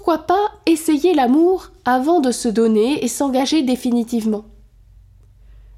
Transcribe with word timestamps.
pourquoi 0.00 0.26
pas 0.26 0.50
essayer 0.64 1.12
l'amour 1.12 1.72
avant 1.84 2.20
de 2.20 2.32
se 2.32 2.48
donner 2.48 3.04
et 3.04 3.06
s'engager 3.06 3.62
définitivement 3.62 4.46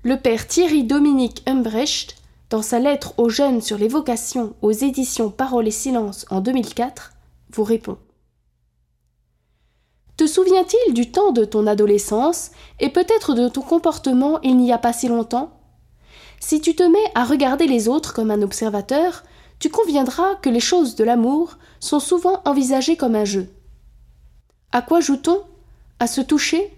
Le 0.04 0.16
père 0.16 0.46
Thierry 0.46 0.84
Dominique 0.84 1.42
Humbrecht, 1.44 2.14
dans 2.48 2.62
sa 2.62 2.78
lettre 2.78 3.14
aux 3.18 3.28
jeunes 3.28 3.60
sur 3.60 3.78
les 3.78 3.88
vocations 3.88 4.54
aux 4.62 4.70
éditions 4.70 5.28
Parole 5.28 5.66
et 5.66 5.72
Silence 5.72 6.24
en 6.30 6.40
2004, 6.40 7.14
vous 7.50 7.64
répond. 7.64 7.98
Te 10.16 10.28
souvient-il 10.28 10.94
du 10.94 11.10
temps 11.10 11.32
de 11.32 11.44
ton 11.44 11.66
adolescence 11.66 12.52
et 12.78 12.90
peut-être 12.90 13.34
de 13.34 13.48
ton 13.48 13.62
comportement 13.62 14.40
il 14.42 14.56
n'y 14.56 14.72
a 14.72 14.78
pas 14.78 14.92
si 14.92 15.08
longtemps? 15.08 15.50
Si 16.38 16.60
tu 16.60 16.76
te 16.76 16.84
mets 16.84 17.10
à 17.16 17.24
regarder 17.24 17.66
les 17.66 17.88
autres 17.88 18.14
comme 18.14 18.30
un 18.30 18.42
observateur, 18.42 19.24
tu 19.58 19.68
conviendras 19.68 20.36
que 20.36 20.48
les 20.48 20.60
choses 20.60 20.94
de 20.94 21.02
l'amour 21.02 21.58
sont 21.80 21.98
souvent 21.98 22.40
envisagées 22.44 22.96
comme 22.96 23.16
un 23.16 23.24
jeu. 23.24 23.48
À 24.74 24.80
quoi 24.80 25.00
joue-t-on? 25.00 25.42
À 26.00 26.06
se 26.06 26.22
toucher? 26.22 26.72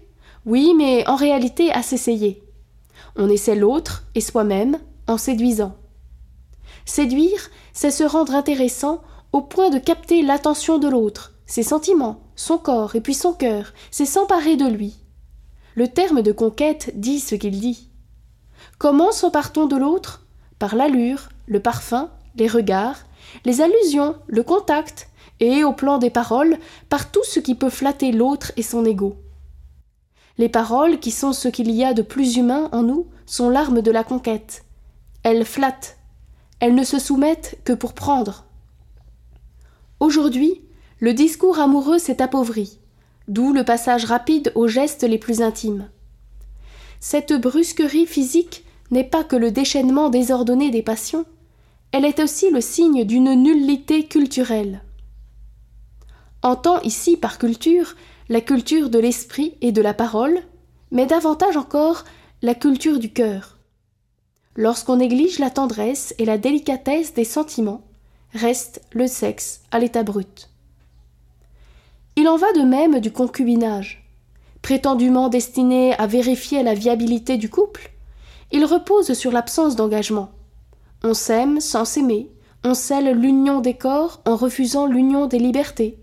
Oui, 0.45 0.73
mais 0.77 1.07
en 1.07 1.15
réalité 1.15 1.71
à 1.71 1.81
s'essayer. 1.81 2.43
On 3.15 3.29
essaie 3.29 3.55
l'autre 3.55 4.03
et 4.15 4.21
soi-même 4.21 4.79
en 5.07 5.17
séduisant. 5.17 5.77
Séduire, 6.85 7.49
c'est 7.71 7.91
se 7.91 8.03
rendre 8.03 8.35
intéressant 8.35 9.01
au 9.31 9.41
point 9.41 9.69
de 9.69 9.79
capter 9.79 10.21
l'attention 10.23 10.77
de 10.77 10.89
l'autre, 10.89 11.33
ses 11.45 11.63
sentiments, 11.63 12.19
son 12.35 12.57
corps 12.57 12.97
et 12.97 13.01
puis 13.01 13.13
son 13.13 13.31
cœur, 13.31 13.73
c'est 13.91 14.05
s'emparer 14.05 14.57
de 14.57 14.67
lui. 14.67 14.97
Le 15.75 15.87
terme 15.87 16.21
de 16.21 16.33
conquête 16.33 16.91
dit 16.95 17.21
ce 17.21 17.35
qu'il 17.35 17.59
dit. 17.59 17.89
Comment 18.77 19.13
s'empare-t-on 19.13 19.67
de 19.67 19.77
l'autre? 19.77 20.25
Par 20.59 20.75
l'allure, 20.75 21.29
le 21.47 21.61
parfum, 21.61 22.09
les 22.35 22.47
regards, 22.47 22.99
les 23.45 23.61
allusions, 23.61 24.15
le 24.27 24.43
contact, 24.43 25.09
et 25.39 25.63
au 25.63 25.73
plan 25.73 25.97
des 25.97 26.09
paroles, 26.09 26.57
par 26.89 27.11
tout 27.11 27.23
ce 27.23 27.39
qui 27.39 27.55
peut 27.55 27.69
flatter 27.69 28.11
l'autre 28.11 28.51
et 28.57 28.61
son 28.61 28.85
ego. 28.85 29.17
Les 30.37 30.49
paroles, 30.49 30.99
qui 30.99 31.11
sont 31.11 31.33
ce 31.33 31.47
qu'il 31.47 31.71
y 31.71 31.83
a 31.83 31.93
de 31.93 32.01
plus 32.01 32.37
humain 32.37 32.69
en 32.71 32.83
nous, 32.83 33.07
sont 33.25 33.49
l'arme 33.49 33.81
de 33.81 33.91
la 33.91 34.03
conquête. 34.03 34.63
Elles 35.23 35.45
flattent. 35.45 35.97
Elles 36.59 36.75
ne 36.75 36.83
se 36.83 36.99
soumettent 36.99 37.57
que 37.63 37.73
pour 37.73 37.93
prendre. 37.93 38.45
Aujourd'hui, 39.99 40.61
le 40.99 41.13
discours 41.13 41.59
amoureux 41.59 41.99
s'est 41.99 42.21
appauvri, 42.21 42.79
d'où 43.27 43.53
le 43.53 43.63
passage 43.63 44.05
rapide 44.05 44.51
aux 44.55 44.67
gestes 44.67 45.03
les 45.03 45.17
plus 45.17 45.41
intimes. 45.41 45.89
Cette 46.99 47.33
brusquerie 47.33 48.05
physique 48.05 48.65
n'est 48.91 49.03
pas 49.03 49.23
que 49.23 49.35
le 49.35 49.51
déchaînement 49.51 50.09
désordonné 50.09 50.69
des 50.69 50.81
passions, 50.81 51.25
elle 51.91 52.05
est 52.05 52.19
aussi 52.19 52.49
le 52.49 52.61
signe 52.61 53.05
d'une 53.05 53.33
nullité 53.35 54.03
culturelle. 54.03 54.81
Entend 56.45 56.79
ici 56.81 57.17
par 57.17 57.39
culture 57.39 57.95
la 58.29 58.39
culture 58.39 58.91
de 58.91 58.99
l'esprit 58.99 59.55
et 59.61 59.71
de 59.71 59.81
la 59.81 59.95
parole, 59.95 60.43
mais 60.91 61.07
davantage 61.07 61.57
encore 61.57 62.03
la 62.43 62.53
culture 62.53 62.99
du 62.99 63.11
cœur. 63.11 63.57
Lorsqu'on 64.55 64.97
néglige 64.97 65.39
la 65.39 65.49
tendresse 65.49 66.13
et 66.19 66.25
la 66.25 66.37
délicatesse 66.37 67.15
des 67.15 67.23
sentiments, 67.23 67.81
reste 68.31 68.83
le 68.91 69.07
sexe 69.07 69.61
à 69.71 69.79
l'état 69.79 70.03
brut. 70.03 70.51
Il 72.15 72.27
en 72.27 72.37
va 72.37 72.53
de 72.53 72.61
même 72.61 72.99
du 72.99 73.11
concubinage. 73.11 74.07
Prétendument 74.61 75.29
destiné 75.29 75.95
à 75.95 76.05
vérifier 76.05 76.61
la 76.61 76.75
viabilité 76.75 77.37
du 77.37 77.49
couple, 77.49 77.89
il 78.51 78.65
repose 78.65 79.13
sur 79.13 79.31
l'absence 79.31 79.75
d'engagement. 79.75 80.29
On 81.03 81.15
s'aime 81.15 81.59
sans 81.59 81.85
s'aimer, 81.85 82.29
on 82.63 82.75
scelle 82.75 83.19
l'union 83.19 83.61
des 83.61 83.73
corps 83.73 84.21
en 84.27 84.35
refusant 84.35 84.85
l'union 84.85 85.25
des 85.25 85.39
libertés. 85.39 85.97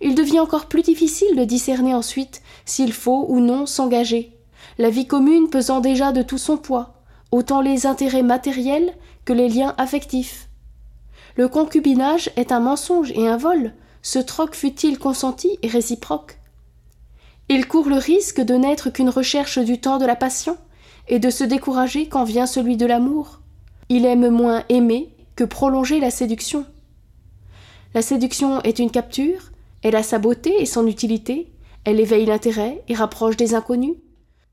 Il 0.00 0.14
devient 0.14 0.40
encore 0.40 0.66
plus 0.66 0.82
difficile 0.82 1.36
de 1.36 1.44
discerner 1.44 1.94
ensuite 1.94 2.42
s'il 2.64 2.92
faut 2.92 3.26
ou 3.28 3.40
non 3.40 3.66
s'engager, 3.66 4.36
la 4.78 4.90
vie 4.90 5.06
commune 5.06 5.50
pesant 5.50 5.80
déjà 5.80 6.12
de 6.12 6.22
tout 6.22 6.38
son 6.38 6.56
poids, 6.56 6.94
autant 7.32 7.60
les 7.60 7.86
intérêts 7.86 8.22
matériels 8.22 8.94
que 9.24 9.32
les 9.32 9.48
liens 9.48 9.74
affectifs. 9.76 10.48
Le 11.36 11.48
concubinage 11.48 12.30
est 12.36 12.52
un 12.52 12.60
mensonge 12.60 13.12
et 13.12 13.28
un 13.28 13.36
vol, 13.36 13.74
ce 14.02 14.18
troc 14.18 14.54
fut-il 14.54 14.98
consenti 14.98 15.58
et 15.62 15.68
réciproque? 15.68 16.38
Il 17.48 17.66
court 17.66 17.88
le 17.88 17.96
risque 17.96 18.40
de 18.40 18.54
n'être 18.54 18.90
qu'une 18.90 19.08
recherche 19.08 19.58
du 19.58 19.80
temps 19.80 19.98
de 19.98 20.06
la 20.06 20.16
passion 20.16 20.56
et 21.08 21.18
de 21.18 21.30
se 21.30 21.44
décourager 21.44 22.08
quand 22.08 22.24
vient 22.24 22.46
celui 22.46 22.76
de 22.76 22.86
l'amour. 22.86 23.40
Il 23.88 24.04
aime 24.04 24.28
moins 24.28 24.64
aimer 24.68 25.14
que 25.34 25.44
prolonger 25.44 26.00
la 26.00 26.10
séduction. 26.10 26.66
La 27.94 28.02
séduction 28.02 28.60
est 28.62 28.78
une 28.78 28.90
capture, 28.90 29.50
elle 29.82 29.96
a 29.96 30.02
sa 30.02 30.18
beauté 30.18 30.60
et 30.60 30.66
son 30.66 30.86
utilité, 30.86 31.52
elle 31.84 32.00
éveille 32.00 32.26
l'intérêt 32.26 32.82
et 32.88 32.94
rapproche 32.94 33.36
des 33.36 33.54
inconnus. 33.54 33.96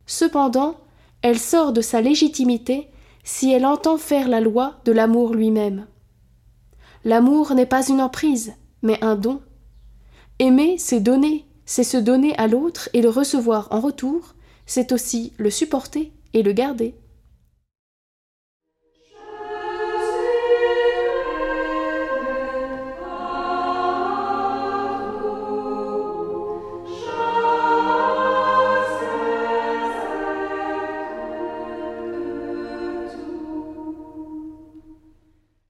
Cependant, 0.06 0.78
elle 1.22 1.40
sort 1.40 1.74
de 1.74 1.82
sa 1.82 2.02
légitimité 2.02 2.90
si 3.24 3.52
elle 3.52 3.66
entend 3.66 3.98
faire 3.98 4.28
la 4.28 4.40
loi 4.40 4.76
de 4.86 4.92
l'amour 4.92 5.34
lui-même. 5.34 5.88
L'amour 7.04 7.54
n'est 7.54 7.66
pas 7.66 7.88
une 7.88 8.02
emprise, 8.02 8.54
mais 8.82 9.04
un 9.04 9.16
don. 9.16 9.42
Aimer, 10.40 10.78
c'est 10.78 11.00
donner, 11.00 11.46
c'est 11.66 11.84
se 11.84 11.98
donner 11.98 12.38
à 12.38 12.48
l'autre 12.48 12.90
et 12.94 13.02
le 13.02 13.10
recevoir 13.10 13.68
en 13.72 13.80
retour, 13.80 14.36
c'est 14.66 14.92
aussi 14.92 15.34
le 15.38 15.50
supporter 15.50 16.12
et 16.34 16.44
le 16.44 16.52
garder. 16.52 16.96